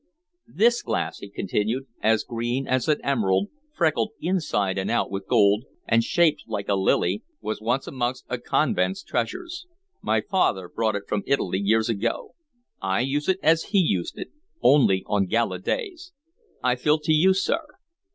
"This 0.47 0.81
glass," 0.81 1.19
he 1.19 1.29
continued, 1.29 1.85
"as 2.01 2.23
green 2.23 2.67
as 2.67 2.87
an 2.87 2.99
emerald, 3.03 3.49
freckled 3.71 4.13
inside 4.19 4.79
and 4.79 4.89
out 4.89 5.11
with 5.11 5.27
gold, 5.27 5.65
and 5.87 6.03
shaped 6.03 6.43
like 6.47 6.67
a 6.67 6.73
lily, 6.73 7.21
was 7.39 7.61
once 7.61 7.85
amongst 7.85 8.25
a 8.27 8.39
convent's 8.39 9.03
treasures. 9.03 9.67
My 10.01 10.19
father 10.21 10.67
brought 10.67 10.95
it 10.95 11.03
from 11.07 11.21
Italy, 11.27 11.59
years 11.59 11.87
ago. 11.87 12.33
I 12.81 13.01
use 13.01 13.29
it 13.29 13.37
as 13.43 13.65
he 13.65 13.77
used 13.77 14.17
it, 14.17 14.31
only 14.63 15.03
on 15.05 15.27
gala 15.27 15.59
days. 15.59 16.13
I 16.63 16.77
fill 16.77 16.97
to 16.97 17.13
you, 17.13 17.35
sir." 17.35 17.61